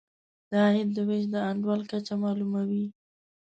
[0.49, 2.85] د عاید د وېش د انډول کچه معلوموي.